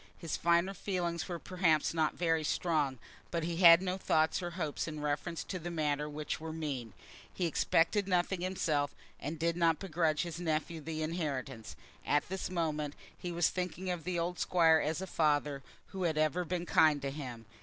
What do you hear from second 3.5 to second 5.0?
had no thoughts or hopes in